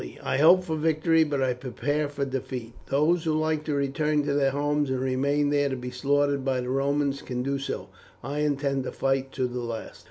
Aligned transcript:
I 0.23 0.39
hope 0.39 0.63
for 0.63 0.77
victory, 0.77 1.23
but 1.23 1.43
I 1.43 1.53
prepare 1.53 2.07
for 2.09 2.25
defeat; 2.25 2.73
those 2.87 3.23
who 3.25 3.33
like 3.33 3.63
to 3.65 3.75
return 3.75 4.23
to 4.23 4.33
their 4.33 4.49
homes 4.49 4.89
and 4.89 4.99
remain 4.99 5.51
there 5.51 5.69
to 5.69 5.75
be 5.75 5.91
slaughtered 5.91 6.43
by 6.43 6.59
the 6.59 6.69
Romans, 6.71 7.21
can 7.21 7.43
do 7.43 7.59
so. 7.59 7.87
I 8.23 8.39
intend 8.39 8.85
to 8.85 8.91
fight 8.93 9.31
to 9.33 9.45
the 9.45 9.59
last." 9.61 9.99